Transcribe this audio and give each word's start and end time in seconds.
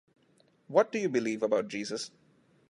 What 0.67 0.91
do 0.91 0.97
you 0.97 1.09
believe 1.09 1.43
about 1.43 1.67
Jesus? 1.67 2.09